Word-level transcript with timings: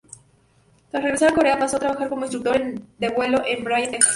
Tras 0.89 1.03
regresar 1.03 1.29
de 1.29 1.35
Corea 1.35 1.59
pasó 1.59 1.77
a 1.77 1.81
trabajar 1.81 2.09
como 2.09 2.23
instructor 2.23 2.59
de 2.97 3.09
vuelo 3.09 3.45
en 3.45 3.63
Bryan, 3.63 3.91
Texas. 3.91 4.09